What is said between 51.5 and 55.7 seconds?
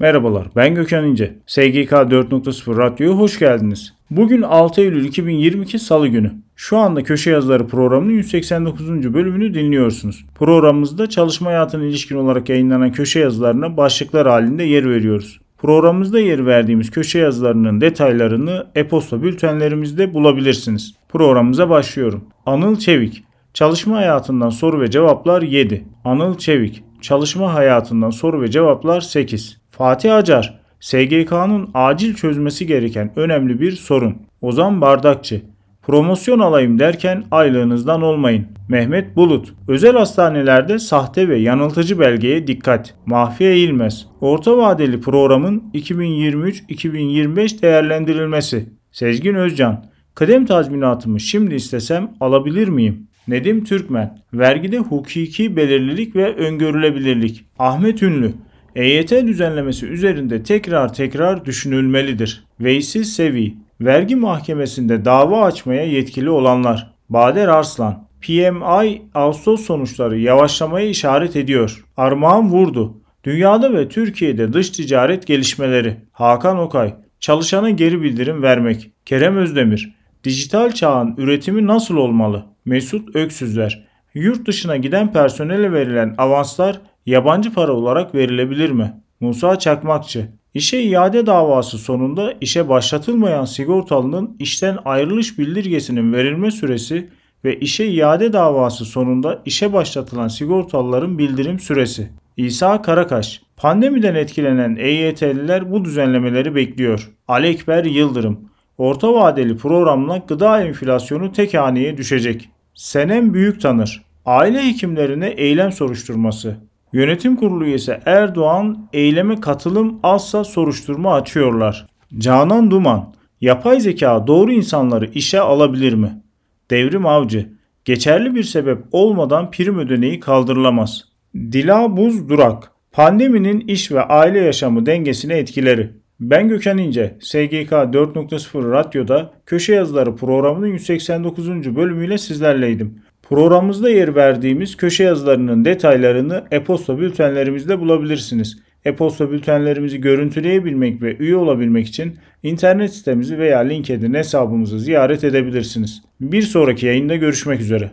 istesem alabilir miyim? Nedim Türkmen Vergide hukuki